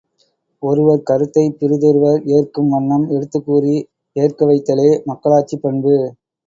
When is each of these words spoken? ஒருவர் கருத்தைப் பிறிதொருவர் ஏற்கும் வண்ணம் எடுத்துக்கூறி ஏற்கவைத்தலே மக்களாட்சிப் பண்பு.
ஒருவர் 0.63 1.03
கருத்தைப் 1.03 1.59
பிறிதொருவர் 1.59 2.25
ஏற்கும் 2.31 2.69
வண்ணம் 2.69 3.05
எடுத்துக்கூறி 3.11 3.75
ஏற்கவைத்தலே 4.15 4.89
மக்களாட்சிப் 5.05 5.63
பண்பு. 5.63 5.95